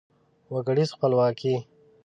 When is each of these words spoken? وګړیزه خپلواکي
وګړیزه 0.53 0.93
خپلواکي 0.95 1.55